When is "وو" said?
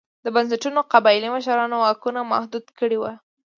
2.99-3.13